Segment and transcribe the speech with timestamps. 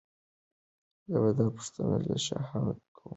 [1.09, 3.09] زه به دا پوښتنه له شاهانو کوم.